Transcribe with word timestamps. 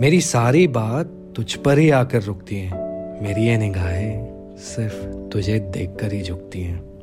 मेरी 0.00 0.20
सारी 0.20 0.66
बात 0.66 1.32
तुझ 1.36 1.54
पर 1.54 1.78
ही 1.78 1.90
आकर 1.90 2.22
रुकती 2.22 2.56
है। 2.56 2.70
मेरी 3.22 3.46
ये 3.46 3.56
निगाहें 3.56 4.36
सिर्फ़ 4.58 5.28
तुझे 5.32 5.58
देखकर 5.58 6.12
ही 6.12 6.22
झुकती 6.22 6.62
हैं। 6.62 6.95